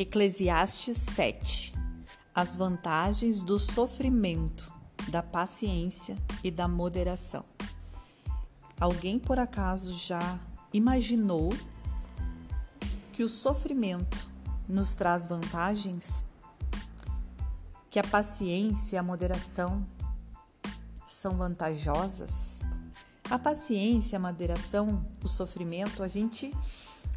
Eclesiastes 0.00 0.96
7 0.96 1.74
As 2.32 2.54
vantagens 2.54 3.42
do 3.42 3.58
sofrimento, 3.58 4.72
da 5.08 5.24
paciência 5.24 6.16
e 6.44 6.52
da 6.52 6.68
moderação. 6.68 7.44
Alguém 8.78 9.18
por 9.18 9.40
acaso 9.40 9.92
já 9.92 10.38
imaginou 10.72 11.52
que 13.12 13.24
o 13.24 13.28
sofrimento 13.28 14.30
nos 14.68 14.94
traz 14.94 15.26
vantagens? 15.26 16.24
Que 17.90 17.98
a 17.98 18.04
paciência 18.04 18.94
e 18.94 18.98
a 19.00 19.02
moderação 19.02 19.84
são 21.08 21.36
vantajosas? 21.36 22.60
A 23.28 23.36
paciência, 23.36 24.16
a 24.16 24.20
moderação, 24.20 25.04
o 25.24 25.26
sofrimento, 25.26 26.04
a 26.04 26.08
gente 26.08 26.54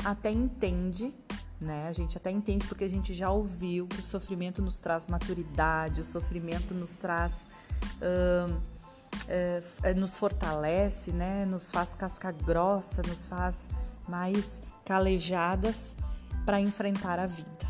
até 0.03 0.31
entende 0.31 1.13
né? 1.61 1.87
A 1.87 1.91
gente 1.91 2.17
até 2.17 2.31
entende 2.31 2.67
porque 2.67 2.83
a 2.83 2.89
gente 2.89 3.13
já 3.13 3.29
ouviu 3.29 3.87
que 3.87 3.99
o 3.99 4.03
sofrimento 4.03 4.61
nos 4.61 4.79
traz 4.79 5.05
maturidade, 5.05 6.01
o 6.01 6.03
sofrimento 6.03 6.73
nos 6.73 6.97
traz, 6.97 7.47
uh, 8.01 8.61
nos 9.95 10.17
fortalece, 10.17 11.11
né? 11.11 11.45
Nos 11.45 11.71
faz 11.71 11.93
casca 11.93 12.31
grossa, 12.31 13.01
nos 13.03 13.25
faz 13.25 13.69
mais 14.07 14.61
calejadas 14.85 15.95
para 16.45 16.59
enfrentar 16.59 17.19
a 17.19 17.27
vida. 17.27 17.67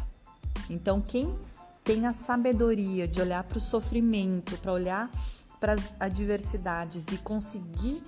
Então, 0.69 1.01
quem 1.01 1.37
tem 1.83 2.05
a 2.07 2.13
sabedoria 2.13 3.07
de 3.07 3.21
olhar 3.21 3.43
para 3.43 3.57
o 3.57 3.61
sofrimento, 3.61 4.57
para 4.57 4.71
olhar 4.71 5.11
para 5.59 5.73
as 5.73 5.93
adversidades 5.99 7.05
e 7.11 7.17
conseguir 7.17 8.03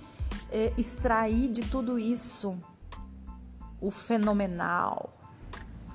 eh, 0.50 0.72
extrair 0.76 1.50
de 1.52 1.62
tudo 1.62 1.98
isso 1.98 2.58
o 3.80 3.90
fenomenal, 3.90 5.12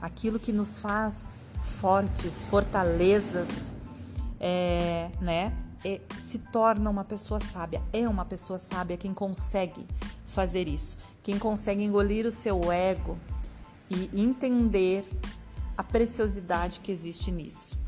aquilo 0.01 0.39
que 0.39 0.51
nos 0.51 0.79
faz 0.79 1.27
fortes, 1.59 2.45
fortalezas, 2.45 3.73
é, 4.39 5.11
né? 5.21 5.53
É, 5.83 6.01
se 6.19 6.39
torna 6.39 6.89
uma 6.89 7.05
pessoa 7.05 7.39
sábia. 7.39 7.81
É 7.93 8.07
uma 8.07 8.25
pessoa 8.25 8.59
sábia 8.59 8.97
quem 8.97 9.13
consegue 9.13 9.85
fazer 10.27 10.67
isso, 10.67 10.97
quem 11.23 11.39
consegue 11.39 11.83
engolir 11.83 12.25
o 12.25 12.31
seu 12.31 12.71
ego 12.71 13.17
e 13.89 14.09
entender 14.13 15.05
a 15.77 15.83
preciosidade 15.83 16.81
que 16.81 16.91
existe 16.91 17.31
nisso. 17.31 17.79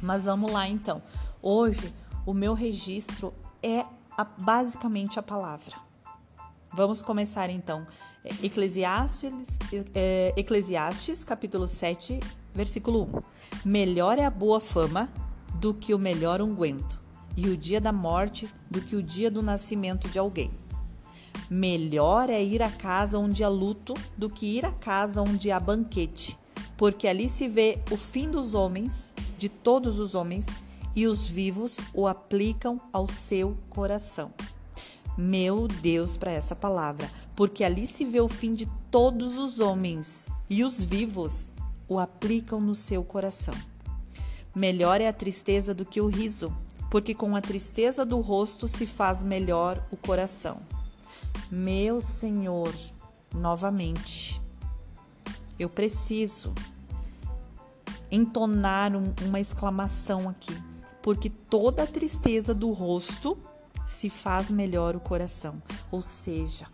Mas 0.00 0.24
vamos 0.24 0.50
lá 0.50 0.66
então. 0.66 1.02
Hoje 1.40 1.94
o 2.24 2.32
meu 2.32 2.54
registro 2.54 3.32
é 3.62 3.84
a, 4.16 4.24
basicamente 4.24 5.18
a 5.18 5.22
palavra. 5.22 5.76
Vamos 6.72 7.02
começar 7.02 7.50
então 7.50 7.86
Eclesiastes, 8.42 9.58
é, 9.94 10.32
Eclesiastes, 10.36 11.24
capítulo 11.24 11.66
7, 11.66 12.20
versículo 12.54 13.02
1. 13.64 13.68
Melhor 13.68 14.16
é 14.16 14.24
a 14.24 14.30
boa 14.30 14.60
fama 14.60 15.12
do 15.56 15.74
que 15.74 15.92
o 15.92 15.98
melhor 15.98 16.40
unguento, 16.40 17.00
e 17.36 17.48
o 17.48 17.56
dia 17.56 17.80
da 17.80 17.92
morte 17.92 18.48
do 18.70 18.80
que 18.80 18.94
o 18.94 19.02
dia 19.02 19.28
do 19.28 19.42
nascimento 19.42 20.08
de 20.08 20.20
alguém. 20.20 20.52
Melhor 21.50 22.30
é 22.30 22.42
ir 22.42 22.62
à 22.62 22.70
casa 22.70 23.18
onde 23.18 23.42
há 23.42 23.48
luto 23.48 23.92
do 24.16 24.30
que 24.30 24.46
ir 24.46 24.64
à 24.64 24.72
casa 24.72 25.20
onde 25.20 25.50
há 25.50 25.58
banquete, 25.58 26.38
porque 26.76 27.08
ali 27.08 27.28
se 27.28 27.48
vê 27.48 27.80
o 27.90 27.96
fim 27.96 28.30
dos 28.30 28.54
homens, 28.54 29.12
de 29.36 29.48
todos 29.48 29.98
os 29.98 30.14
homens, 30.14 30.46
e 30.94 31.08
os 31.08 31.28
vivos 31.28 31.78
o 31.92 32.06
aplicam 32.06 32.80
ao 32.92 33.08
seu 33.08 33.56
coração. 33.68 34.32
Meu 35.18 35.66
Deus, 35.66 36.16
para 36.16 36.30
essa 36.30 36.56
palavra 36.56 37.10
porque 37.42 37.64
ali 37.64 37.88
se 37.88 38.04
vê 38.04 38.20
o 38.20 38.28
fim 38.28 38.54
de 38.54 38.66
todos 38.88 39.36
os 39.36 39.58
homens, 39.58 40.30
e 40.48 40.62
os 40.62 40.84
vivos 40.84 41.50
o 41.88 41.98
aplicam 41.98 42.60
no 42.60 42.72
seu 42.72 43.02
coração. 43.02 43.54
Melhor 44.54 45.00
é 45.00 45.08
a 45.08 45.12
tristeza 45.12 45.74
do 45.74 45.84
que 45.84 46.00
o 46.00 46.06
riso, 46.06 46.56
porque 46.88 47.12
com 47.16 47.34
a 47.34 47.40
tristeza 47.40 48.06
do 48.06 48.20
rosto 48.20 48.68
se 48.68 48.86
faz 48.86 49.24
melhor 49.24 49.84
o 49.90 49.96
coração. 49.96 50.62
Meu 51.50 52.00
Senhor, 52.00 52.72
novamente, 53.34 54.40
eu 55.58 55.68
preciso 55.68 56.54
entonar 58.08 58.94
um, 58.94 59.12
uma 59.22 59.40
exclamação 59.40 60.28
aqui, 60.28 60.56
porque 61.02 61.28
toda 61.28 61.82
a 61.82 61.88
tristeza 61.88 62.54
do 62.54 62.70
rosto 62.70 63.36
se 63.84 64.08
faz 64.08 64.48
melhor 64.48 64.94
o 64.94 65.00
coração, 65.00 65.60
ou 65.90 66.00
seja, 66.00 66.66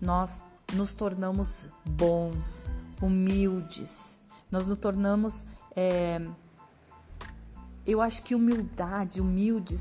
nós 0.00 0.42
nos 0.72 0.94
tornamos 0.94 1.66
bons, 1.84 2.68
humildes, 3.02 4.18
nós 4.50 4.66
nos 4.66 4.78
tornamos. 4.78 5.46
É, 5.76 6.20
eu 7.86 8.00
acho 8.00 8.22
que 8.22 8.34
humildade, 8.34 9.20
humildes, 9.20 9.80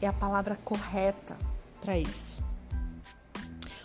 é 0.00 0.06
a 0.06 0.12
palavra 0.12 0.56
correta 0.56 1.36
para 1.80 1.98
isso. 1.98 2.42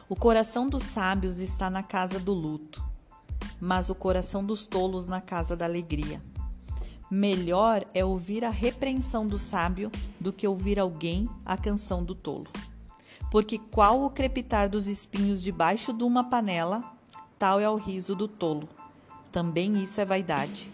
O 0.10 0.16
coração 0.16 0.70
dos 0.70 0.84
sábios 0.84 1.40
está 1.40 1.70
na 1.70 1.84
casa 1.84 2.20
do 2.20 2.34
luto, 2.34 2.84
mas 3.60 3.90
o 3.90 3.96
coração 3.96 4.44
dos 4.44 4.66
tolos 4.66 5.06
na 5.06 5.20
casa 5.20 5.56
da 5.56 5.66
alegria. 5.66 6.22
Melhor 7.12 7.86
é 7.94 8.04
ouvir 8.04 8.44
a 8.44 8.50
repreensão 8.50 9.28
do 9.28 9.38
sábio 9.38 9.92
do 10.20 10.34
que 10.34 10.48
ouvir 10.48 10.80
alguém 10.80 11.30
a 11.46 11.56
canção 11.56 12.04
do 12.04 12.14
tolo 12.14 12.50
porque 13.30 13.58
qual 13.58 14.04
o 14.04 14.10
crepitar 14.10 14.70
dos 14.70 14.88
espinhos 14.88 15.42
debaixo 15.42 15.92
de 15.92 16.04
uma 16.04 16.24
panela, 16.24 16.84
tal 17.38 17.60
é 17.60 17.70
o 17.70 17.76
riso 17.76 18.16
do 18.16 18.28
tolo. 18.28 18.68
Também 19.32 19.82
isso 19.82 20.00
é 20.00 20.06
vaidade. 20.06 20.72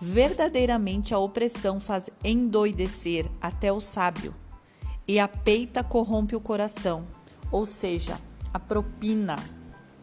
Verdadeiramente 0.00 1.14
a 1.14 1.18
opressão 1.18 1.78
faz 1.78 2.10
endoidecer 2.24 3.26
até 3.40 3.72
o 3.72 3.80
sábio, 3.80 4.34
e 5.06 5.18
a 5.18 5.28
peita 5.28 5.84
corrompe 5.84 6.34
o 6.34 6.40
coração, 6.40 7.06
ou 7.50 7.66
seja, 7.66 8.18
a 8.52 8.58
propina 8.58 9.38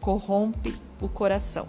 corrompe 0.00 0.74
o 1.00 1.08
coração. 1.08 1.66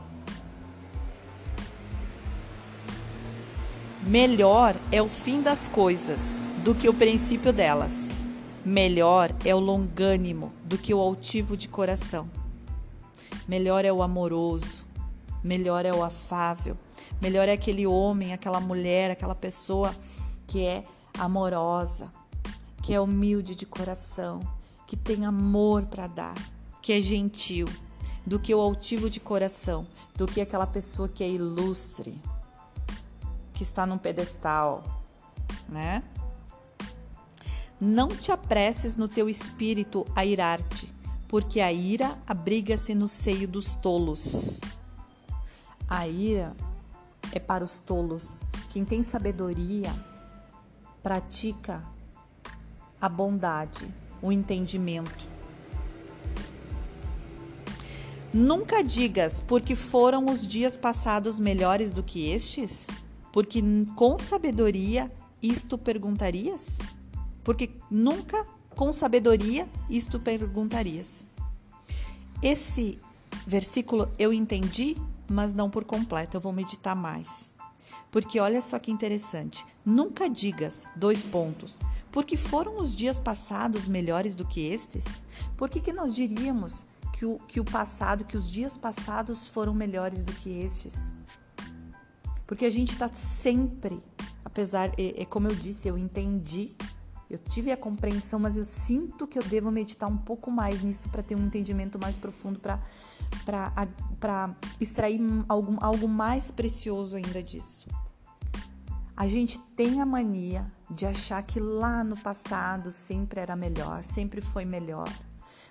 Melhor 4.03 4.75
é 4.91 5.01
o 5.01 5.09
fim 5.09 5.41
das 5.41 5.67
coisas 5.67 6.39
do 6.63 6.75
que 6.75 6.89
o 6.89 6.93
princípio 6.93 7.51
delas 7.51 8.12
Melhor 8.65 9.35
é 9.43 9.53
o 9.53 9.59
longânimo 9.59 10.53
do 10.63 10.77
que 10.77 10.93
o 10.93 10.99
altivo 11.01 11.57
de 11.57 11.67
coração. 11.67 12.29
Melhor 13.45 13.83
é 13.83 13.91
o 13.91 14.01
amoroso, 14.01 14.85
melhor 15.43 15.85
é 15.85 15.93
o 15.93 16.01
afável, 16.01 16.77
melhor 17.21 17.49
é 17.49 17.51
aquele 17.51 17.85
homem, 17.85 18.31
aquela 18.31 18.61
mulher, 18.61 19.11
aquela 19.11 19.35
pessoa 19.35 19.93
que 20.47 20.63
é 20.63 20.85
amorosa, 21.19 22.09
que 22.81 22.93
é 22.93 23.01
humilde 23.01 23.53
de 23.53 23.65
coração, 23.65 24.39
que 24.87 24.95
tem 24.95 25.25
amor 25.25 25.83
para 25.87 26.07
dar, 26.07 26.35
que 26.81 26.93
é 26.93 27.01
gentil, 27.01 27.67
do 28.25 28.39
que 28.39 28.55
o 28.55 28.61
altivo 28.61 29.09
de 29.09 29.19
coração, 29.19 29.85
do 30.15 30.25
que 30.25 30.39
aquela 30.39 30.65
pessoa 30.65 31.09
que 31.09 31.21
é 31.21 31.27
ilustre, 31.27 32.17
que 33.53 33.63
está 33.63 33.85
num 33.85 33.97
pedestal, 33.97 34.83
né? 35.67 36.01
Não 37.79 38.07
te 38.07 38.31
apresses 38.31 38.95
no 38.95 39.07
teu 39.07 39.29
espírito 39.29 40.05
a 40.15 40.25
irar-te, 40.25 40.91
porque 41.27 41.59
a 41.59 41.71
ira 41.71 42.17
abriga-se 42.27 42.95
no 42.95 43.07
seio 43.07 43.47
dos 43.47 43.75
tolos. 43.75 44.59
A 45.87 46.07
ira 46.07 46.55
é 47.31 47.39
para 47.39 47.63
os 47.63 47.79
tolos. 47.79 48.43
Quem 48.69 48.85
tem 48.85 49.03
sabedoria 49.03 49.93
pratica 51.01 51.83
a 53.01 53.09
bondade, 53.09 53.93
o 54.21 54.31
entendimento. 54.31 55.27
Nunca 58.33 58.81
digas, 58.81 59.41
porque 59.41 59.75
foram 59.75 60.25
os 60.25 60.47
dias 60.47 60.75
passados 60.75 61.39
melhores 61.39 61.93
do 61.93 62.01
que 62.01 62.29
estes? 62.31 62.87
Porque 63.31 63.61
com 63.95 64.17
sabedoria 64.17 65.11
isto 65.41 65.77
perguntarias? 65.77 66.79
Porque 67.43 67.71
nunca 67.89 68.45
com 68.75 68.91
sabedoria 68.91 69.67
isto 69.89 70.19
perguntarias. 70.19 71.25
Esse 72.41 72.99
versículo 73.45 74.09
eu 74.17 74.33
entendi, 74.33 74.97
mas 75.29 75.53
não 75.53 75.69
por 75.69 75.83
completo, 75.83 76.37
eu 76.37 76.41
vou 76.41 76.53
meditar 76.53 76.95
mais. 76.95 77.53
Porque 78.11 78.39
olha 78.39 78.61
só 78.61 78.77
que 78.77 78.91
interessante, 78.91 79.65
nunca 79.85 80.29
digas, 80.29 80.85
dois 80.95 81.23
pontos, 81.23 81.77
porque 82.11 82.37
foram 82.37 82.77
os 82.77 82.95
dias 82.95 83.19
passados 83.19 83.87
melhores 83.87 84.35
do 84.35 84.45
que 84.45 84.67
estes? 84.67 85.23
Por 85.57 85.67
que, 85.67 85.79
que 85.79 85.91
nós 85.91 86.13
diríamos 86.13 86.85
que 87.11 87.25
o, 87.25 87.39
que 87.47 87.59
o 87.59 87.65
passado, 87.65 88.23
que 88.23 88.37
os 88.37 88.49
dias 88.49 88.77
passados 88.77 89.47
foram 89.47 89.73
melhores 89.73 90.23
do 90.23 90.31
que 90.33 90.61
estes? 90.61 91.11
Porque 92.45 92.65
a 92.65 92.69
gente 92.69 92.91
está 92.91 93.09
sempre, 93.09 93.99
apesar, 94.45 94.91
é, 94.95 95.23
é 95.23 95.25
como 95.25 95.47
eu 95.47 95.55
disse, 95.55 95.87
eu 95.87 95.97
entendi 95.97 96.75
eu 97.33 97.39
tive 97.39 97.71
a 97.71 97.77
compreensão, 97.77 98.39
mas 98.39 98.57
eu 98.57 98.63
sinto 98.63 99.25
que 99.25 99.39
eu 99.39 99.43
devo 99.43 99.71
meditar 99.71 100.07
um 100.07 100.15
pouco 100.15 100.51
mais 100.51 100.83
nisso 100.83 101.09
para 101.09 101.23
ter 101.23 101.33
um 101.33 101.43
entendimento 101.43 101.97
mais 101.97 102.15
profundo, 102.15 102.59
para 102.59 104.55
extrair 104.79 105.19
algo, 105.49 105.75
algo 105.81 106.07
mais 106.07 106.51
precioso 106.51 107.15
ainda 107.15 107.41
disso. 107.41 107.87
A 109.17 109.27
gente 109.27 109.57
tem 109.75 109.99
a 109.99 110.05
mania 110.05 110.71
de 110.91 111.07
achar 111.07 111.41
que 111.41 111.59
lá 111.59 112.03
no 112.03 112.15
passado 112.15 112.91
sempre 112.91 113.39
era 113.39 113.55
melhor, 113.55 114.03
sempre 114.03 114.39
foi 114.39 114.63
melhor 114.63 115.11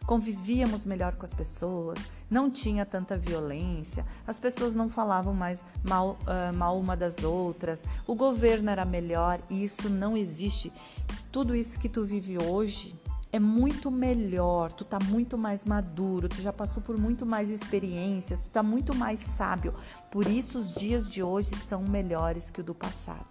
convivíamos 0.07 0.85
melhor 0.85 1.15
com 1.15 1.25
as 1.25 1.35
pessoas, 1.35 2.11
não 2.31 2.51
tinha 2.51 2.85
tanta 2.85 3.17
violência, 3.17 4.05
as 4.27 4.39
pessoas 4.39 4.75
não 4.75 4.89
falavam 4.89 5.35
mais 5.35 5.63
mal, 5.83 6.19
uh, 6.23 6.57
mal 6.57 6.79
uma 6.79 6.97
das 6.97 7.23
outras, 7.23 7.85
o 8.07 8.15
governo 8.15 8.71
era 8.71 8.85
melhor 8.85 9.41
e 9.49 9.65
isso 9.65 9.89
não 9.89 10.17
existe. 10.17 10.73
Tudo 11.31 11.55
isso 11.55 11.79
que 11.79 11.89
tu 11.89 12.05
vive 12.05 12.39
hoje 12.39 12.95
é 13.33 13.41
muito 13.41 13.91
melhor, 13.91 14.73
tu 14.73 14.85
tá 14.85 14.99
muito 14.99 15.39
mais 15.39 15.65
maduro, 15.65 16.29
tu 16.29 16.43
já 16.43 16.53
passou 16.53 16.83
por 16.83 16.99
muito 16.99 17.25
mais 17.25 17.49
experiências, 17.49 18.43
tu 18.43 18.51
tá 18.51 18.63
muito 18.63 18.95
mais 18.95 19.21
sábio. 19.21 19.75
Por 20.11 20.27
isso 20.27 20.59
os 20.59 20.75
dias 20.75 21.09
de 21.09 21.23
hoje 21.23 21.57
são 21.57 21.83
melhores 21.83 22.51
que 22.51 22.61
o 22.61 22.65
do 22.65 22.75
passado. 22.75 23.25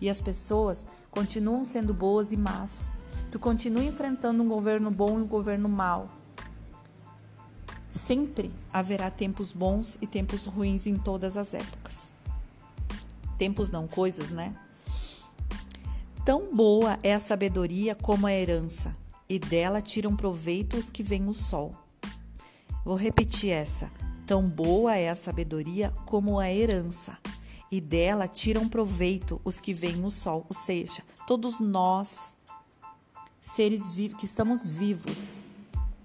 E 0.00 0.08
as 0.08 0.20
pessoas 0.20 0.88
continuam 1.10 1.66
sendo 1.66 1.92
boas 1.92 2.32
e 2.32 2.36
más, 2.36 2.94
tu 3.34 3.40
continua 3.40 3.82
enfrentando 3.82 4.44
um 4.44 4.48
governo 4.48 4.92
bom 4.92 5.18
e 5.18 5.22
um 5.22 5.26
governo 5.26 5.68
mau. 5.68 6.08
Sempre 7.90 8.52
haverá 8.72 9.10
tempos 9.10 9.52
bons 9.52 9.98
e 10.00 10.06
tempos 10.06 10.46
ruins 10.46 10.86
em 10.86 10.96
todas 10.96 11.36
as 11.36 11.52
épocas. 11.52 12.14
Tempos 13.36 13.72
não, 13.72 13.88
coisas, 13.88 14.30
né? 14.30 14.54
Tão 16.24 16.54
boa 16.54 16.96
é 17.02 17.12
a 17.12 17.18
sabedoria 17.18 17.96
como 17.96 18.28
a 18.28 18.32
herança, 18.32 18.96
e 19.28 19.40
dela 19.40 19.82
tiram 19.82 20.14
proveito 20.14 20.76
os 20.76 20.88
que 20.88 21.02
veem 21.02 21.26
o 21.26 21.34
sol. 21.34 21.74
Vou 22.84 22.94
repetir 22.94 23.50
essa. 23.50 23.90
Tão 24.28 24.48
boa 24.48 24.94
é 24.94 25.10
a 25.10 25.16
sabedoria 25.16 25.92
como 26.06 26.38
a 26.38 26.48
herança, 26.48 27.18
e 27.68 27.80
dela 27.80 28.28
tiram 28.28 28.68
proveito 28.68 29.40
os 29.44 29.60
que 29.60 29.74
veem 29.74 30.04
o 30.04 30.10
sol, 30.10 30.46
ou 30.48 30.54
seja, 30.54 31.02
todos 31.26 31.58
nós 31.58 32.36
seres 33.44 33.92
vivos, 33.92 34.18
que 34.18 34.24
estamos 34.24 34.70
vivos, 34.70 35.42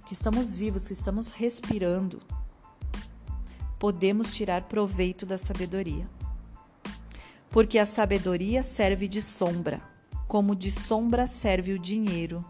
que 0.06 0.14
estamos 0.14 0.56
vivos, 0.56 0.88
que 0.88 0.94
estamos 0.94 1.32
respirando, 1.32 2.22
podemos 3.80 4.34
tirar 4.34 4.64
proveito 4.64 5.26
da 5.26 5.38
sabedoria. 5.38 6.06
Porque 7.50 7.80
a 7.80 7.86
sabedoria 7.86 8.62
serve 8.62 9.08
de 9.08 9.22
sombra, 9.22 9.82
como 10.28 10.54
de 10.54 10.70
sombra 10.70 11.28
serve 11.28 11.72
o 11.72 11.80
dinheiro. 11.80 12.44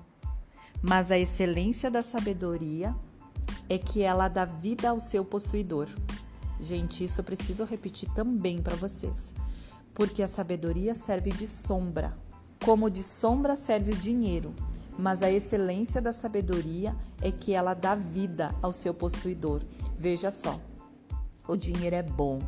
Mas 0.82 1.12
a 1.12 1.20
excelência 1.20 1.92
da 1.92 2.02
sabedoria 2.02 2.96
é 3.70 3.78
que 3.78 4.02
ela 4.02 4.28
dá 4.28 4.44
vida 4.44 4.90
ao 4.90 5.00
seu 5.00 5.24
possuidor. 5.24 5.88
Gente, 6.60 7.04
isso 7.04 7.20
eu 7.20 7.26
preciso 7.26 7.64
repetir 7.64 8.10
também 8.16 8.60
para 8.60 8.76
vocês. 8.76 9.36
Porque 9.94 10.24
a 10.24 10.28
sabedoria 10.28 10.96
serve 10.96 11.30
de 11.30 11.48
sombra, 11.48 12.18
como 12.66 12.90
de 12.90 13.04
sombra 13.04 13.56
serve 13.56 13.92
o 13.92 13.96
dinheiro 13.96 14.52
mas 15.00 15.24
a 15.24 15.31
excelência 15.31 16.01
da 16.01 16.12
sabedoria 16.12 16.94
é 17.22 17.31
que 17.31 17.54
ela 17.54 17.74
dá 17.74 17.96
vida 17.96 18.54
ao 18.62 18.74
seu 18.74 18.94
possuidor. 18.94 19.62
Veja 19.98 20.30
só, 20.30 20.60
o 21.48 21.56
dinheiro 21.56 21.96
é 21.96 22.04
bom. 22.04 22.40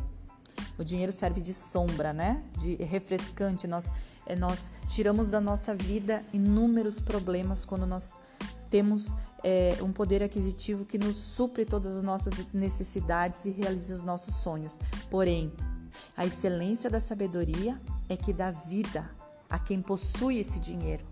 O 0.78 0.84
dinheiro 0.84 1.12
serve 1.12 1.40
de 1.40 1.54
sombra, 1.54 2.12
né? 2.12 2.44
De 2.56 2.76
refrescante. 2.76 3.66
Nós, 3.66 3.90
é, 4.26 4.36
nós 4.36 4.70
tiramos 4.86 5.30
da 5.30 5.40
nossa 5.40 5.74
vida 5.74 6.22
inúmeros 6.30 7.00
problemas 7.00 7.64
quando 7.64 7.86
nós 7.86 8.20
temos 8.68 9.16
é, 9.42 9.78
um 9.80 9.90
poder 9.90 10.22
aquisitivo 10.22 10.84
que 10.84 10.98
nos 10.98 11.16
supre 11.16 11.64
todas 11.64 11.96
as 11.96 12.02
nossas 12.02 12.34
necessidades 12.52 13.46
e 13.46 13.50
realiza 13.50 13.94
os 13.94 14.02
nossos 14.02 14.34
sonhos. 14.36 14.78
Porém, 15.10 15.50
a 16.14 16.26
excelência 16.26 16.90
da 16.90 17.00
sabedoria 17.00 17.80
é 18.10 18.16
que 18.16 18.32
dá 18.32 18.50
vida 18.50 19.10
a 19.48 19.58
quem 19.58 19.80
possui 19.80 20.38
esse 20.38 20.60
dinheiro. 20.60 21.11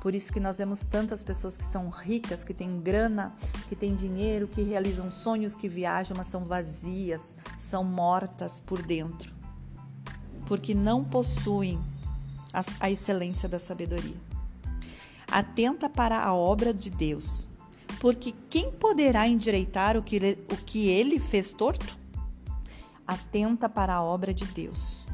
Por 0.00 0.14
isso 0.14 0.32
que 0.32 0.40
nós 0.40 0.56
vemos 0.56 0.82
tantas 0.82 1.22
pessoas 1.22 1.58
que 1.58 1.64
são 1.64 1.90
ricas, 1.90 2.42
que 2.42 2.54
têm 2.54 2.80
grana, 2.80 3.34
que 3.68 3.76
têm 3.76 3.94
dinheiro, 3.94 4.48
que 4.48 4.62
realizam 4.62 5.10
sonhos, 5.10 5.54
que 5.54 5.68
viajam, 5.68 6.16
mas 6.16 6.28
são 6.28 6.44
vazias, 6.46 7.34
são 7.58 7.84
mortas 7.84 8.60
por 8.60 8.80
dentro. 8.80 9.34
Porque 10.46 10.74
não 10.74 11.04
possuem 11.04 11.78
a, 12.50 12.64
a 12.80 12.90
excelência 12.90 13.46
da 13.46 13.58
sabedoria. 13.58 14.16
Atenta 15.30 15.88
para 15.88 16.18
a 16.24 16.34
obra 16.34 16.72
de 16.72 16.88
Deus, 16.88 17.46
porque 18.00 18.34
quem 18.48 18.72
poderá 18.72 19.28
endireitar 19.28 19.98
o 19.98 20.02
que, 20.02 20.16
o 20.50 20.56
que 20.56 20.88
ele 20.88 21.20
fez 21.20 21.52
torto? 21.52 21.98
Atenta 23.06 23.68
para 23.68 23.94
a 23.94 24.02
obra 24.02 24.32
de 24.32 24.46
Deus 24.46 25.04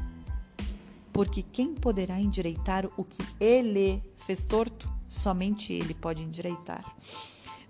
porque 1.17 1.41
quem 1.41 1.73
poderá 1.73 2.19
endireitar 2.19 2.87
o 2.95 3.03
que 3.03 3.25
ele 3.39 4.03
fez 4.15 4.45
torto? 4.45 4.87
Somente 5.07 5.73
ele 5.73 5.95
pode 5.95 6.21
endireitar. 6.21 6.95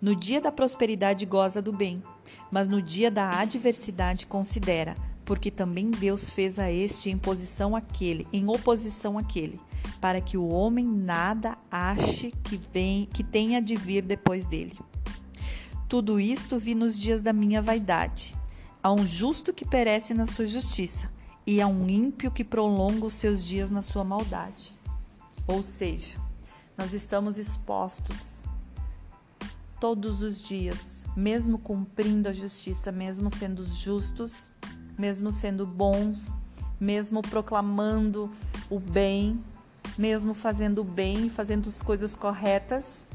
No 0.02 0.14
dia 0.14 0.42
da 0.42 0.52
prosperidade 0.52 1.26
goza 1.26 1.62
do 1.62 1.72
bem, 1.72 2.04
mas 2.52 2.68
no 2.68 2.82
dia 2.82 3.10
da 3.10 3.40
adversidade 3.40 4.28
considera, 4.28 4.98
porque 5.24 5.50
também 5.50 5.90
Deus 5.90 6.30
fez 6.30 6.60
a 6.60 6.70
este 6.70 7.10
em 7.10 7.18
posição 7.18 7.74
àquele, 7.74 8.28
em 8.34 8.50
oposição 8.50 9.18
àquele, 9.18 9.62
para 10.02 10.20
que 10.20 10.38
o 10.38 10.50
homem 10.50 10.86
nada 10.86 11.58
ache 11.72 12.34
que 12.44 12.60
vem, 12.74 13.06
que 13.06 13.24
tenha 13.24 13.62
de 13.62 13.78
vir 13.78 14.02
depois 14.02 14.46
dele. 14.46 14.78
Tudo 15.88 16.20
isto 16.20 16.60
vi 16.60 16.76
nos 16.76 17.00
dias 17.00 17.22
da 17.22 17.32
minha 17.32 17.62
vaidade. 17.62 18.36
Há 18.84 18.92
um 18.92 19.08
justo 19.08 19.54
que 19.54 19.64
perece 19.64 20.14
na 20.14 20.28
sua 20.28 20.46
justiça, 20.46 21.10
e 21.48 21.62
a 21.62 21.68
um 21.68 21.88
ímpio 21.88 22.30
que 22.30 22.44
prolonga 22.44 23.06
os 23.06 23.14
seus 23.14 23.42
dias 23.42 23.72
na 23.72 23.82
sua 23.82 24.04
maldade. 24.04 24.78
Ou 25.48 25.64
seja, 25.64 26.20
nós 26.78 26.92
estamos 26.92 27.38
expostos 27.38 28.44
todos 29.80 30.22
os 30.22 30.44
dias, 30.44 31.06
mesmo 31.16 31.58
cumprindo 31.58 32.28
a 32.28 32.34
justiça, 32.34 32.92
mesmo 32.92 33.34
sendo 33.34 33.66
justos, 33.66 34.52
mesmo 35.00 35.32
sendo 35.32 35.66
bons, 35.66 36.34
mesmo 36.78 37.22
proclamando 37.22 38.30
o 38.70 38.78
bem, 38.78 39.42
mesmo 39.98 40.34
fazendo 40.34 40.82
o 40.82 40.84
bem, 40.84 41.30
fazendo 41.30 41.70
as 41.70 41.82
coisas 41.82 42.14
corretas, 42.14 43.08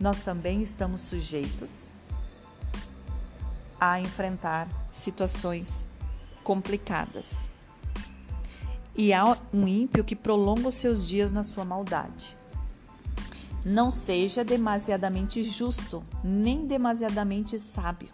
nós 0.00 0.20
também 0.20 0.62
estamos 0.62 1.02
sujeitos 1.02 1.92
a 3.78 4.00
enfrentar 4.00 4.68
situações 4.90 5.84
complicadas 6.42 7.52
e 8.96 9.12
há 9.12 9.36
um 9.52 9.66
ímpio 9.66 10.04
que 10.04 10.16
prolonga 10.16 10.68
os 10.68 10.74
seus 10.74 11.06
dias 11.06 11.30
na 11.30 11.42
sua 11.42 11.64
maldade. 11.64 12.36
Não 13.64 13.90
seja 13.90 14.44
demasiadamente 14.44 15.42
justo, 15.42 16.04
nem 16.22 16.66
demasiadamente 16.66 17.58
sábio. 17.58 18.08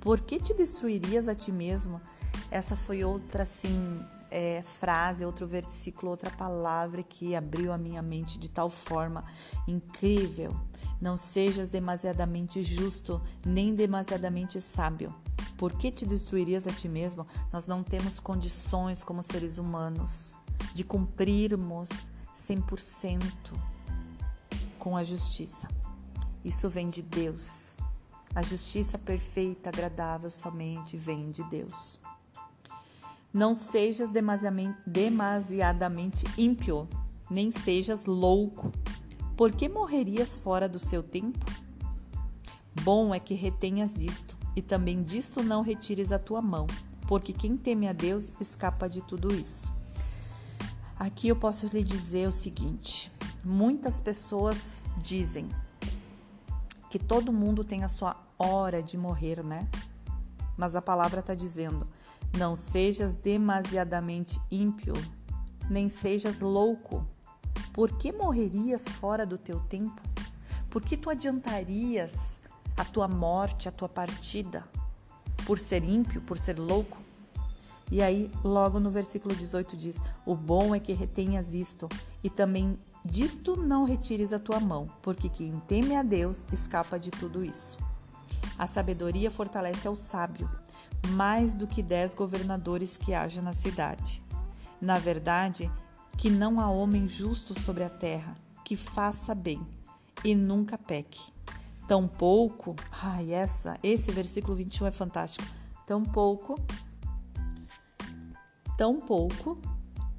Por 0.00 0.20
que 0.20 0.38
te 0.38 0.52
destruirias 0.52 1.28
a 1.28 1.34
ti 1.34 1.52
mesmo? 1.52 2.00
Essa 2.50 2.74
foi 2.76 3.04
outra 3.04 3.44
assim 3.44 4.00
é, 4.30 4.62
frase, 4.80 5.24
outro 5.24 5.46
versículo, 5.46 6.10
outra 6.10 6.30
palavra 6.30 7.02
que 7.02 7.34
abriu 7.34 7.72
a 7.72 7.78
minha 7.78 8.02
mente 8.02 8.38
de 8.38 8.48
tal 8.48 8.68
forma 8.68 9.24
incrível. 9.66 10.54
Não 11.00 11.16
sejas 11.16 11.68
demasiadamente 11.68 12.62
justo, 12.62 13.20
nem 13.44 13.74
demasiadamente 13.74 14.60
sábio. 14.60 15.14
Por 15.58 15.72
que 15.72 15.90
te 15.90 16.06
destruirias 16.06 16.68
a 16.68 16.72
ti 16.72 16.88
mesmo? 16.88 17.26
Nós 17.52 17.66
não 17.66 17.82
temos 17.82 18.20
condições 18.20 19.02
como 19.02 19.24
seres 19.24 19.58
humanos 19.58 20.36
de 20.72 20.84
cumprirmos 20.84 21.88
100% 22.48 23.20
com 24.78 24.96
a 24.96 25.02
justiça. 25.02 25.68
Isso 26.44 26.70
vem 26.70 26.88
de 26.88 27.02
Deus. 27.02 27.76
A 28.32 28.40
justiça 28.40 28.96
perfeita, 28.96 29.68
agradável, 29.68 30.30
somente 30.30 30.96
vem 30.96 31.32
de 31.32 31.42
Deus. 31.42 31.98
Não 33.34 33.52
sejas 33.52 34.10
demasiadamente 34.86 36.24
ímpio, 36.38 36.88
nem 37.28 37.50
sejas 37.50 38.06
louco. 38.06 38.70
Por 39.36 39.50
que 39.50 39.68
morrerias 39.68 40.38
fora 40.38 40.68
do 40.68 40.78
seu 40.78 41.02
tempo? 41.02 41.44
Bom 42.82 43.12
é 43.12 43.18
que 43.18 43.34
retenhas 43.34 43.98
isto, 43.98 44.38
e 44.58 44.62
também 44.62 45.04
disto 45.04 45.40
não 45.40 45.62
retires 45.62 46.10
a 46.10 46.18
tua 46.18 46.42
mão, 46.42 46.66
porque 47.06 47.32
quem 47.32 47.56
teme 47.56 47.86
a 47.86 47.92
Deus 47.92 48.32
escapa 48.40 48.88
de 48.88 49.00
tudo 49.00 49.32
isso. 49.32 49.72
Aqui 50.98 51.28
eu 51.28 51.36
posso 51.36 51.68
lhe 51.68 51.84
dizer 51.84 52.26
o 52.26 52.32
seguinte: 52.32 53.08
muitas 53.44 54.00
pessoas 54.00 54.82
dizem 54.96 55.48
que 56.90 56.98
todo 56.98 57.32
mundo 57.32 57.62
tem 57.62 57.84
a 57.84 57.88
sua 57.88 58.16
hora 58.36 58.82
de 58.82 58.98
morrer, 58.98 59.44
né? 59.44 59.68
Mas 60.56 60.74
a 60.74 60.82
palavra 60.82 61.20
está 61.20 61.36
dizendo: 61.36 61.86
não 62.36 62.56
sejas 62.56 63.14
demasiadamente 63.14 64.40
ímpio, 64.50 64.94
nem 65.70 65.88
sejas 65.88 66.40
louco. 66.40 67.06
por 67.72 67.96
que 67.96 68.10
morrerias 68.10 68.82
fora 68.82 69.24
do 69.24 69.38
teu 69.38 69.60
tempo? 69.60 70.02
Por 70.68 70.82
que 70.82 70.96
tu 70.96 71.10
adiantarias 71.10 72.40
a 72.78 72.84
tua 72.84 73.08
morte, 73.08 73.68
a 73.68 73.72
tua 73.72 73.88
partida? 73.88 74.64
Por 75.44 75.58
ser 75.58 75.82
ímpio, 75.82 76.22
por 76.22 76.38
ser 76.38 76.58
louco? 76.58 76.96
E 77.90 78.02
aí, 78.02 78.30
logo 78.44 78.78
no 78.78 78.90
versículo 78.90 79.34
18 79.34 79.76
diz: 79.76 80.00
O 80.24 80.34
bom 80.34 80.74
é 80.74 80.80
que 80.80 80.92
retenhas 80.92 81.54
isto, 81.54 81.88
e 82.22 82.30
também 82.30 82.78
disto 83.04 83.56
não 83.56 83.84
retires 83.84 84.32
a 84.32 84.38
tua 84.38 84.60
mão, 84.60 84.88
porque 85.02 85.28
quem 85.28 85.58
teme 85.66 85.96
a 85.96 86.02
Deus 86.02 86.44
escapa 86.52 86.98
de 86.98 87.10
tudo 87.10 87.44
isso. 87.44 87.78
A 88.58 88.66
sabedoria 88.66 89.30
fortalece 89.30 89.88
ao 89.88 89.96
sábio, 89.96 90.50
mais 91.08 91.54
do 91.54 91.66
que 91.66 91.82
dez 91.82 92.14
governadores 92.14 92.96
que 92.96 93.14
haja 93.14 93.40
na 93.40 93.54
cidade. 93.54 94.22
Na 94.80 94.98
verdade, 94.98 95.70
que 96.16 96.28
não 96.28 96.60
há 96.60 96.68
homem 96.68 97.08
justo 97.08 97.58
sobre 97.58 97.84
a 97.84 97.90
terra, 97.90 98.36
que 98.64 98.76
faça 98.76 99.34
bem 99.34 99.66
e 100.24 100.34
nunca 100.34 100.76
peque. 100.76 101.20
Tampouco, 101.88 102.76
ai, 103.02 103.32
essa, 103.32 103.78
esse 103.82 104.12
versículo 104.12 104.54
21 104.54 104.88
é 104.88 104.90
fantástico. 104.90 105.48
Tampouco 105.86 106.54
Tampouco 108.76 109.58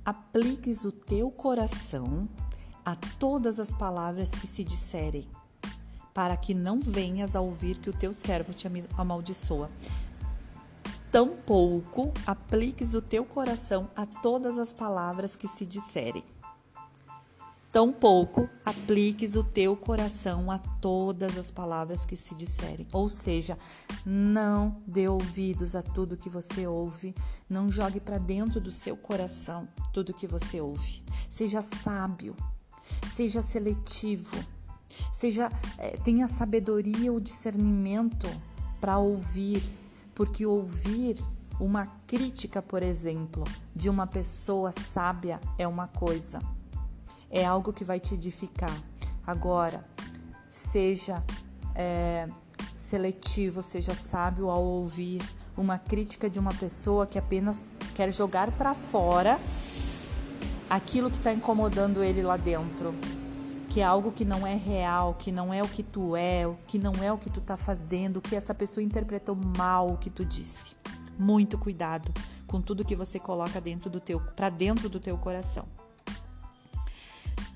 apliques 0.04 0.84
o 0.84 0.92
teu 0.92 1.30
coração 1.30 2.28
a 2.84 2.96
todas 2.96 3.60
as 3.60 3.72
palavras 3.72 4.32
que 4.32 4.48
se 4.48 4.64
disserem, 4.64 5.30
para 6.12 6.36
que 6.36 6.56
não 6.56 6.80
venhas 6.80 7.36
a 7.36 7.42
ouvir 7.42 7.78
que 7.78 7.92
o 7.92 7.94
teu 7.94 8.14
servo 8.14 8.52
te 8.52 8.68
amaldiçoa. 8.98 9.70
Tampouco 11.12 12.12
apliques 12.26 12.96
o 12.96 13.02
teu 13.02 13.24
coração 13.24 13.92
a 13.96 14.08
todas 14.08 14.58
as 14.58 14.74
palavras 14.74 15.36
que 15.36 15.48
se 15.48 15.68
disserem 15.68 16.24
Tampouco 17.72 18.50
apliques 18.66 19.36
o 19.36 19.44
teu 19.44 19.78
coração 19.78 20.50
a 20.50 20.58
todas 20.58 21.38
as 21.38 21.52
palavras 21.52 22.04
que 22.04 22.18
se 22.18 22.34
disserem. 22.34 22.88
Ou 22.92 23.08
seja, 23.08 23.56
não 24.04 24.82
dê 24.88 25.08
ouvidos 25.08 25.76
a 25.76 25.84
tudo 25.84 26.18
que 26.18 26.30
você 26.30 26.66
ouve, 26.66 27.14
não 27.48 27.72
jogue 27.72 28.00
para 28.00 28.18
dentro 28.18 28.60
do 28.60 28.72
seu 28.72 28.98
coração 28.98 29.68
tudo 29.94 30.16
que 30.16 30.26
você 30.26 30.60
ouve. 30.60 31.04
Seja 31.30 31.62
sábio, 31.62 32.36
seja 33.08 33.44
seletivo, 33.44 34.36
seja 35.14 35.52
é, 35.78 35.92
tenha 35.98 36.28
sabedoria 36.28 37.12
ou 37.12 37.20
discernimento 37.20 38.28
para 38.82 38.98
ouvir, 38.98 39.62
porque 40.16 40.44
ouvir 40.44 41.24
uma 41.60 41.86
crítica, 42.08 42.64
por 42.64 42.82
exemplo, 42.82 43.44
de 43.76 43.90
uma 43.90 44.08
pessoa 44.08 44.72
sábia 44.72 45.40
é 45.56 45.68
uma 45.68 45.88
coisa 45.88 46.42
é 47.30 47.46
algo 47.46 47.72
que 47.72 47.84
vai 47.84 48.00
te 48.00 48.14
edificar. 48.14 48.76
Agora, 49.26 49.84
seja 50.48 51.24
é, 51.76 52.28
seletivo, 52.74 53.62
seja 53.62 53.94
sábio 53.94 54.50
ao 54.50 54.64
ouvir 54.64 55.22
uma 55.56 55.78
crítica 55.78 56.30
de 56.30 56.40
uma 56.40 56.54
pessoa 56.54 57.06
que 57.06 57.20
apenas 57.20 57.66
quer 57.94 58.12
jogar 58.14 58.52
para 58.52 58.74
fora 58.74 59.40
aquilo 60.70 61.10
que 61.10 61.18
está 61.18 61.34
incomodando 61.34 62.04
ele 62.04 62.22
lá 62.22 62.38
dentro, 62.38 62.94
que 63.70 63.82
é 63.82 63.84
algo 63.84 64.12
que 64.12 64.24
não 64.24 64.46
é 64.46 64.56
real, 64.56 65.16
que 65.16 65.32
não 65.32 65.54
é 65.54 65.62
o 65.62 65.68
que 65.68 65.84
tu 65.84 66.16
é, 66.16 66.50
que 66.68 66.80
não 66.80 66.94
é 67.04 67.12
o 67.12 67.18
que 67.18 67.30
tu 67.30 67.40
está 67.40 67.58
fazendo, 67.58 68.22
que 68.22 68.36
essa 68.36 68.54
pessoa 68.54 68.84
interpretou 68.84 69.36
mal 69.36 69.90
o 69.90 69.98
que 69.98 70.10
tu 70.10 70.24
disse. 70.24 70.76
Muito 71.18 71.58
cuidado 71.58 72.14
com 72.48 72.62
tudo 72.62 72.86
que 72.86 72.96
você 72.96 73.20
coloca 73.20 73.60
dentro 73.60 73.90
do 73.90 74.00
teu, 74.00 74.20
para 74.20 74.50
dentro 74.50 74.88
do 74.88 75.00
teu 75.00 75.18
coração. 75.18 75.66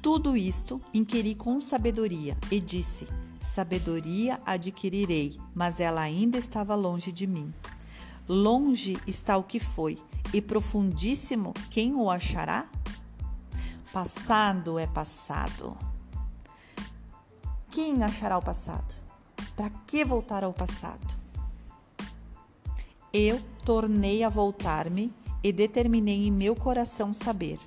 Tudo 0.04 0.36
isto 0.36 0.82
inquiri 0.94 1.34
com 1.34 1.62
sabedoria 1.62 2.38
e 2.52 2.60
disse: 2.60 3.08
Sabedoria 3.42 4.38
adquirirei, 4.46 5.40
mas 5.56 5.80
ela 5.80 6.02
ainda 6.02 6.38
estava 6.38 6.76
longe 6.76 7.10
de 7.10 7.26
mim. 7.26 7.54
Longe 8.28 9.00
está 9.08 9.38
o 9.38 9.44
que 9.44 9.60
foi, 9.60 9.98
e 10.34 10.42
profundíssimo 10.42 11.54
quem 11.70 11.96
o 11.96 12.12
achará? 12.12 12.70
Passado 13.94 14.78
é 14.78 14.86
passado. 14.86 15.78
Quem 17.72 18.04
achará 18.04 18.38
o 18.38 18.42
passado? 18.42 18.94
Para 19.56 19.70
que 19.88 20.04
voltar 20.04 20.44
ao 20.44 20.52
passado? 20.52 21.16
Eu 23.14 23.42
tornei 23.64 24.22
a 24.22 24.28
voltar-me 24.28 25.14
e 25.42 25.54
determinei 25.54 26.28
em 26.28 26.32
meu 26.32 26.58
coração 26.58 27.14
saber 27.14 27.58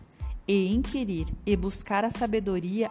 e 0.47 0.73
inquirir 0.73 1.27
e 1.45 1.57
buscar 1.57 2.05
a 2.05 2.11
sabedoria 2.11 2.91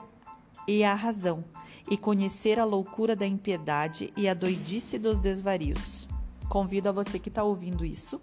e 0.67 0.83
a 0.83 0.93
razão, 0.93 1.43
e 1.89 1.97
conhecer 1.97 2.59
a 2.59 2.65
loucura 2.65 3.15
da 3.15 3.25
impiedade 3.25 4.11
e 4.17 4.27
a 4.27 4.33
doidice 4.33 4.97
dos 4.97 5.17
desvarios. 5.17 6.07
Convido 6.49 6.89
a 6.89 6.91
você 6.91 7.19
que 7.19 7.29
está 7.29 7.43
ouvindo 7.43 7.85
isso 7.85 8.21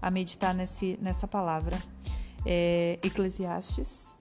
a 0.00 0.10
meditar 0.10 0.54
nesse, 0.54 0.98
nessa 1.00 1.26
palavra, 1.28 1.80
é, 2.46 2.98
Eclesiastes. 3.02 4.14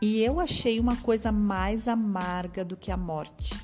E 0.00 0.22
eu 0.22 0.38
achei 0.38 0.78
uma 0.78 0.96
coisa 0.96 1.32
mais 1.32 1.88
amarga 1.88 2.64
do 2.64 2.76
que 2.76 2.90
a 2.90 2.96
morte: 2.96 3.58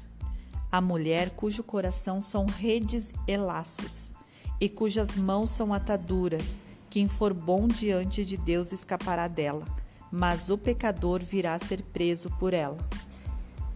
a 0.71 0.81
mulher 0.81 1.31
cujo 1.31 1.63
coração 1.63 2.23
são 2.23 2.47
redes 2.47 3.13
e 3.27 3.37
laços, 3.37 4.15
e 4.61 4.69
cujas 4.69 5.17
mãos 5.17 5.51
são 5.51 5.75
ataduras 5.75 6.63
quem 6.93 7.09
for 7.09 7.33
bom 7.33 7.67
diante 7.67 8.23
de 8.23 8.37
Deus 8.37 8.71
escapará 8.71 9.27
dela, 9.27 9.65
mas 10.11 10.51
o 10.51 10.59
pecador 10.59 11.25
virá 11.25 11.59
ser 11.59 11.81
preso 11.81 12.29
por 12.39 12.53
ela. 12.53 12.77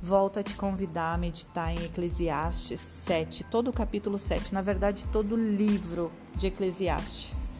Volto 0.02 0.38
a 0.38 0.42
te 0.42 0.54
convidar 0.54 1.14
a 1.14 1.16
meditar 1.16 1.74
em 1.74 1.82
Eclesiastes 1.82 2.78
7, 2.78 3.44
todo 3.44 3.68
o 3.68 3.72
capítulo 3.72 4.18
7, 4.18 4.52
na 4.52 4.60
verdade, 4.60 5.02
todo 5.10 5.32
o 5.32 5.56
livro 5.56 6.12
de 6.34 6.48
Eclesiastes. 6.48 7.58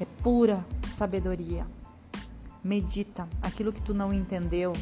É 0.00 0.06
pura 0.22 0.64
sabedoria. 0.88 1.66
Medita 2.64 3.28
aquilo 3.42 3.74
que 3.74 3.82
tu 3.82 3.92
não 3.92 4.10
entendeu, 4.10 4.72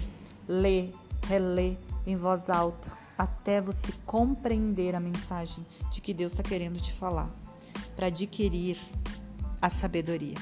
lê, 0.46 0.90
relê 1.26 1.76
em 2.06 2.14
voz 2.14 2.48
alta, 2.48 2.92
até 3.18 3.60
você 3.60 3.92
compreender 4.06 4.94
a 4.94 5.00
mensagem 5.00 5.66
de 5.90 6.00
que 6.00 6.14
Deus 6.14 6.30
está 6.30 6.44
querendo 6.44 6.80
te 6.80 6.92
falar, 6.92 7.28
para 7.96 8.06
adquirir 8.06 8.78
a 9.60 9.68
sabedoria. 9.68 10.36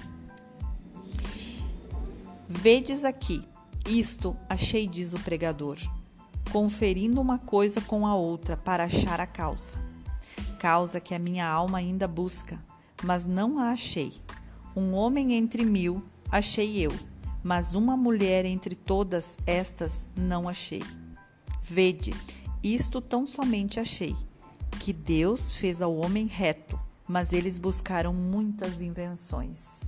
Vedes 2.48 3.04
aqui, 3.04 3.42
isto 3.88 4.36
achei, 4.48 4.86
diz 4.86 5.14
o 5.14 5.18
pregador, 5.18 5.78
conferindo 6.52 7.20
uma 7.20 7.38
coisa 7.38 7.80
com 7.80 8.06
a 8.06 8.14
outra 8.14 8.56
para 8.56 8.84
achar 8.84 9.20
a 9.20 9.26
causa. 9.26 9.78
Causa 10.58 11.00
que 11.00 11.14
a 11.14 11.18
minha 11.18 11.46
alma 11.46 11.78
ainda 11.78 12.06
busca, 12.06 12.62
mas 13.02 13.26
não 13.26 13.58
a 13.58 13.70
achei. 13.70 14.12
Um 14.74 14.92
homem 14.94 15.34
entre 15.34 15.64
mil 15.64 16.02
achei 16.30 16.78
eu, 16.78 16.92
mas 17.42 17.74
uma 17.74 17.96
mulher 17.96 18.44
entre 18.44 18.74
todas 18.74 19.38
estas 19.46 20.08
não 20.16 20.48
achei. 20.48 20.82
Vede, 21.62 22.14
isto 22.62 23.00
tão 23.00 23.26
somente 23.26 23.78
achei, 23.80 24.14
que 24.80 24.92
Deus 24.92 25.54
fez 25.54 25.82
ao 25.82 25.96
homem 25.96 26.26
reto, 26.26 26.78
mas 27.06 27.32
eles 27.32 27.58
buscaram 27.58 28.12
muitas 28.12 28.80
invenções. 28.80 29.80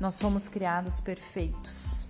Nós 0.00 0.20
fomos 0.20 0.48
criados 0.48 1.00
perfeitos. 1.00 2.08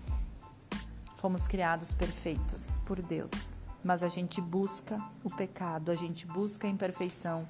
Fomos 1.17 1.47
criados 1.47 1.93
perfeitos 1.95 2.81
por 2.85 3.01
Deus, 3.01 3.55
mas 3.85 4.03
a 4.03 4.09
gente 4.09 4.41
busca 4.41 5.01
o 5.23 5.31
pecado, 5.31 5.91
a 5.91 5.95
gente 5.95 6.27
busca 6.27 6.67
a 6.67 6.71
imperfeição, 6.71 7.47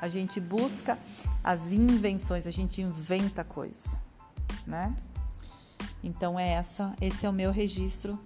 a 0.00 0.06
gente 0.06 0.38
busca 0.38 0.96
as 1.42 1.72
invenções, 1.72 2.46
a 2.46 2.52
gente 2.52 2.80
inventa 2.80 3.42
coisa, 3.42 4.00
né? 4.64 4.94
Então 6.04 6.38
é 6.38 6.50
essa, 6.50 6.94
esse 7.00 7.26
é 7.26 7.28
o 7.28 7.32
meu 7.32 7.50
registro. 7.50 8.16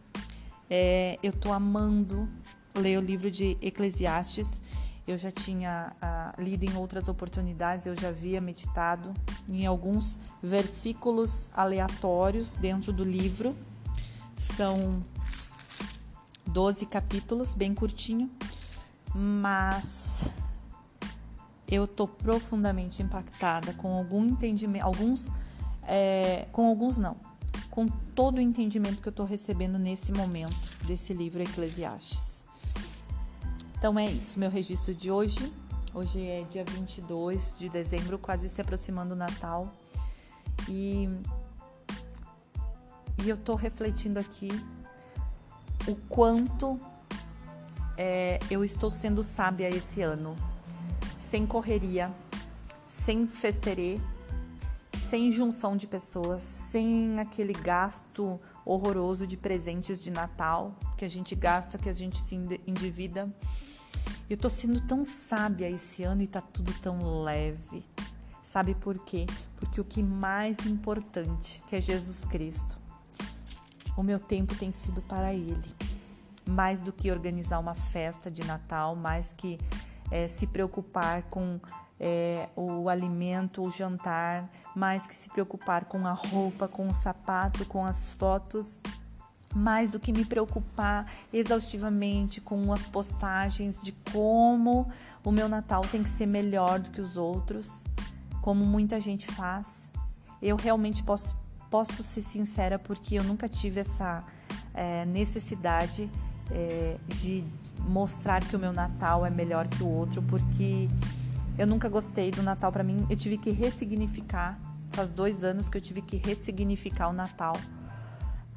É, 0.69 1.19
eu 1.23 1.33
tô 1.33 1.50
amando 1.50 2.29
ler 2.75 2.99
o 2.99 3.00
livro 3.00 3.31
de 3.31 3.57
Eclesiastes 3.62 4.61
eu 5.11 5.19
já 5.19 5.33
tinha 5.33 5.93
uh, 5.97 6.40
lido 6.40 6.64
em 6.64 6.76
outras 6.76 7.09
oportunidades, 7.09 7.85
eu 7.85 7.97
já 7.97 8.09
havia 8.09 8.40
meditado 8.40 9.12
em 9.49 9.67
alguns 9.67 10.17
versículos 10.40 11.50
aleatórios 11.52 12.55
dentro 12.55 12.93
do 12.93 13.02
livro. 13.02 13.57
São 14.38 15.02
12 16.47 16.87
capítulos, 16.87 17.55
bem 17.55 17.75
curtinho, 17.75 18.31
mas 19.12 20.25
eu 21.69 21.88
tô 21.88 22.07
profundamente 22.07 23.02
impactada 23.02 23.75
com 23.75 23.93
algum 23.97 24.25
entendimento, 24.25 24.85
alguns, 24.85 25.29
é, 25.88 26.47
com 26.52 26.67
alguns 26.67 26.99
não, 26.99 27.17
com 27.69 27.88
todo 27.88 28.38
o 28.38 28.40
entendimento 28.40 29.02
que 29.02 29.09
eu 29.09 29.12
tô 29.12 29.25
recebendo 29.25 29.76
nesse 29.76 30.12
momento 30.12 30.87
desse 30.87 31.12
livro 31.12 31.43
Eclesiastes. 31.43 32.29
Então 33.80 33.99
é 33.99 34.04
isso, 34.04 34.38
meu 34.38 34.50
registro 34.50 34.94
de 34.94 35.10
hoje. 35.10 35.50
Hoje 35.94 36.20
é 36.20 36.44
dia 36.50 36.62
22 36.64 37.54
de 37.58 37.70
dezembro, 37.70 38.18
quase 38.18 38.46
se 38.46 38.60
aproximando 38.60 39.14
o 39.14 39.16
Natal. 39.16 39.72
E 40.68 41.08
e 43.25 43.30
eu 43.30 43.38
tô 43.38 43.54
refletindo 43.54 44.18
aqui 44.20 44.49
o 45.88 45.96
quanto 46.10 46.78
é, 47.96 48.38
eu 48.50 48.62
estou 48.62 48.90
sendo 48.90 49.22
sábia 49.22 49.70
esse 49.70 50.02
ano, 50.02 50.37
sem 51.18 51.46
correria, 51.46 52.12
sem 52.87 53.26
festerê, 53.26 53.99
sem 54.94 55.32
junção 55.32 55.75
de 55.75 55.87
pessoas, 55.87 56.42
sem 56.42 57.18
aquele 57.18 57.54
gasto 57.54 58.38
horroroso 58.62 59.26
de 59.26 59.38
presentes 59.38 60.02
de 60.02 60.10
Natal 60.10 60.75
que 60.99 61.04
a 61.06 61.08
gente 61.08 61.34
gasta, 61.34 61.78
que 61.78 61.88
a 61.88 61.94
gente 61.94 62.18
se 62.18 62.34
endivida. 62.34 63.34
Eu 64.30 64.37
tô 64.37 64.49
sendo 64.49 64.80
tão 64.80 65.02
sábia 65.02 65.68
esse 65.68 66.04
ano 66.04 66.22
e 66.22 66.26
tá 66.28 66.40
tudo 66.40 66.72
tão 66.75 67.25
leve. 67.25 67.84
Sabe 68.44 68.76
por 68.76 68.96
quê? 69.00 69.26
Porque 69.56 69.80
o 69.80 69.84
que 69.84 70.04
mais 70.04 70.66
importante, 70.66 71.60
que 71.66 71.75
é 71.75 71.80
Jesus 71.80 72.25
Cristo, 72.26 72.78
o 73.96 74.04
meu 74.04 74.20
tempo 74.20 74.54
tem 74.54 74.70
sido 74.70 75.02
para 75.02 75.34
Ele. 75.34 75.75
Mais 76.49 76.80
do 76.80 76.92
que 76.92 77.10
organizar 77.10 77.58
uma 77.58 77.75
festa 77.75 78.30
de 78.30 78.44
Natal, 78.44 78.94
mais 78.94 79.32
que 79.32 79.58
é, 80.12 80.28
se 80.28 80.46
preocupar 80.46 81.25
com 81.25 81.58
é, 81.99 82.49
o 82.54 82.88
alimento, 82.88 83.66
o 83.66 83.72
jantar, 83.72 84.49
mais 84.76 85.08
que 85.08 85.16
se 85.16 85.28
preocupar 85.28 85.87
com 85.87 86.06
a 86.06 86.12
roupa, 86.12 86.68
com 86.68 86.87
o 86.87 86.94
sapato, 86.94 87.66
com 87.66 87.84
as 87.84 88.10
fotos, 88.10 88.80
mais 89.54 89.90
do 89.90 89.99
que 89.99 90.12
me 90.12 90.25
preocupar 90.25 91.12
exaustivamente 91.33 92.40
com 92.40 92.73
as 92.73 92.87
postagens 92.87 93.80
de 93.83 93.92
como 94.12 94.88
o 95.25 95.33
meu 95.33 95.49
Natal 95.49 95.83
tem 95.83 96.02
que 96.02 96.11
ser 96.11 96.26
melhor 96.26 96.78
do 96.78 96.90
que 96.90 97.00
os 97.00 97.16
outros, 97.16 97.83
como 98.40 98.64
muita 98.64 99.00
gente 99.00 99.26
faz. 99.26 99.90
Eu 100.40 100.57
realmente 100.57 101.02
posso 101.02 101.38
posso 101.71 102.02
ser 102.02 102.23
sincera 102.23 102.80
porque 102.80 103.14
eu 103.14 103.23
nunca 103.23 103.49
tive 103.49 103.80
essa 103.80 104.25
é, 104.75 105.04
necessidade 105.07 106.11
é, 106.50 106.97
de 107.07 107.45
mostrar 107.87 108.45
que 108.45 108.57
o 108.57 108.59
meu 108.59 108.73
Natal 108.73 109.25
é 109.25 109.30
melhor 109.30 109.69
que 109.69 109.83
o 109.83 109.88
outro, 109.88 110.21
porque 110.21 110.88
eu 111.57 111.66
nunca 111.66 111.88
gostei 111.88 112.33
do 112.33 112.42
Natal 112.42 112.73
para 112.73 112.83
mim. 112.83 113.07
Eu 113.09 113.16
tive 113.16 113.38
que 113.38 113.50
ressignificar. 113.50 114.59
Faz 114.88 115.11
dois 115.11 115.45
anos 115.45 115.69
que 115.69 115.76
eu 115.76 115.80
tive 115.80 116.02
que 116.02 116.16
ressignificar 116.16 117.09
o 117.09 117.12
Natal 117.12 117.54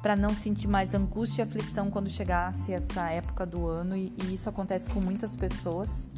para 0.04 0.14
não 0.14 0.34
sentir 0.34 0.68
mais 0.68 0.92
angústia 0.92 1.40
e 1.40 1.44
aflição 1.44 1.90
quando 1.90 2.10
chegasse 2.10 2.74
essa 2.74 3.08
época 3.08 3.46
do 3.46 3.66
ano 3.66 3.96
e, 3.96 4.12
e 4.22 4.34
isso 4.34 4.50
acontece 4.50 4.90
com 4.90 5.00
muitas 5.00 5.34
pessoas. 5.34 6.10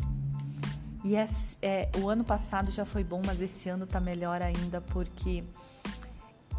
E 1.05 1.15
é, 1.15 1.29
é, 1.63 1.89
o 1.99 2.09
ano 2.09 2.25
passado 2.25 2.69
já 2.73 2.85
foi 2.85 3.05
bom, 3.05 3.23
mas 3.25 3.41
esse 3.41 3.69
ano 3.69 3.87
tá 3.87 4.01
melhor 4.01 4.43
ainda 4.43 4.81
porque 4.81 5.45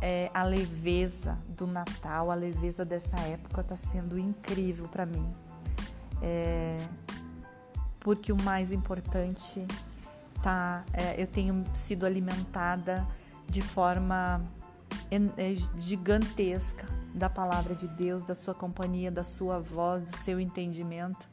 é, 0.01 0.31
a 0.33 0.43
leveza 0.43 1.37
do 1.49 1.67
Natal, 1.67 2.31
a 2.31 2.33
leveza 2.33 2.85
dessa 2.85 3.19
época 3.19 3.59
está 3.59 3.75
sendo 3.75 4.17
incrível 4.17 4.87
para 4.87 5.05
mim. 5.05 5.29
É, 6.21 6.79
porque 7.99 8.31
o 8.31 8.41
mais 8.41 8.71
importante 8.71 9.67
tá, 10.41 10.85
é, 10.93 11.21
eu 11.21 11.27
tenho 11.27 11.65
sido 11.75 12.05
alimentada 12.05 13.05
de 13.49 13.61
forma 13.61 14.41
é, 15.11 15.53
gigantesca 15.77 16.87
da 17.17 17.29
palavra 17.29 17.75
de 17.75 17.87
Deus, 17.87 18.23
da 18.23 18.35
sua 18.35 18.53
companhia, 18.53 19.11
da 19.11 19.23
sua 19.23 19.59
voz, 19.59 20.03
do 20.03 20.15
seu 20.15 20.39
entendimento. 20.39 21.27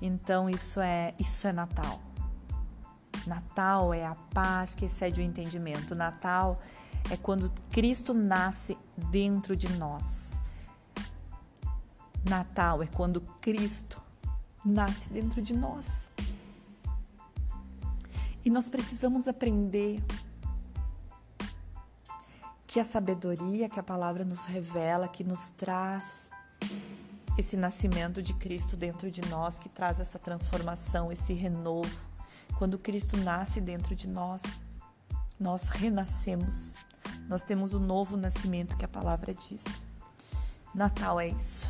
Então 0.00 0.48
isso 0.48 0.80
é 0.80 1.14
isso 1.18 1.46
é 1.46 1.52
Natal. 1.52 2.00
Natal 3.26 3.92
é 3.92 4.06
a 4.06 4.14
paz 4.32 4.74
que 4.74 4.84
excede 4.84 5.20
o 5.20 5.24
entendimento. 5.24 5.94
Natal 5.94 6.60
é 7.10 7.16
quando 7.16 7.52
Cristo 7.70 8.14
nasce 8.14 8.76
dentro 8.96 9.56
de 9.56 9.68
nós. 9.76 10.32
Natal 12.28 12.82
é 12.82 12.86
quando 12.86 13.20
Cristo 13.40 14.00
nasce 14.64 15.08
dentro 15.10 15.40
de 15.40 15.54
nós. 15.54 16.10
E 18.44 18.50
nós 18.50 18.68
precisamos 18.68 19.26
aprender 19.26 20.02
que 22.76 22.80
a 22.80 22.84
sabedoria 22.84 23.70
que 23.70 23.80
a 23.80 23.82
palavra 23.82 24.22
nos 24.22 24.44
revela, 24.44 25.08
que 25.08 25.24
nos 25.24 25.48
traz 25.56 26.30
esse 27.38 27.56
nascimento 27.56 28.20
de 28.20 28.34
Cristo 28.34 28.76
dentro 28.76 29.10
de 29.10 29.22
nós, 29.30 29.58
que 29.58 29.66
traz 29.66 29.98
essa 29.98 30.18
transformação, 30.18 31.10
esse 31.10 31.32
renovo. 31.32 31.88
Quando 32.58 32.78
Cristo 32.78 33.16
nasce 33.16 33.62
dentro 33.62 33.94
de 33.94 34.06
nós, 34.06 34.60
nós 35.40 35.70
renascemos 35.70 36.74
nós 37.26 37.42
temos 37.42 37.72
o 37.72 37.80
novo 37.80 38.14
nascimento 38.14 38.76
que 38.76 38.84
a 38.84 38.88
palavra 38.88 39.32
diz. 39.32 39.86
Natal 40.74 41.18
é 41.18 41.28
isso. 41.28 41.66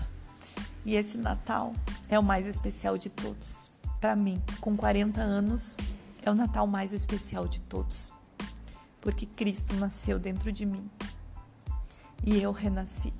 E 0.85 0.97
esse 0.97 1.17
Natal 1.17 1.73
é 2.09 2.19
o 2.19 2.23
mais 2.23 2.49
especial 2.49 2.99
de 2.99 3.11
todos. 3.11 3.71
Para 4.01 4.17
mim, 4.17 4.43
com 4.61 4.77
40 4.77 5.21
anos, 5.21 5.77
é 6.21 6.29
o 6.29 6.35
Natal 6.35 6.67
mais 6.67 6.93
especial 6.93 7.47
de 7.47 7.61
todos. 7.61 8.16
Porque 9.07 9.25
Cristo 9.25 9.73
nasceu 9.77 10.19
dentro 10.19 10.51
de 10.51 10.67
mim. 10.67 10.85
E 12.25 12.43
eu 12.43 12.51
renasci. 12.51 13.15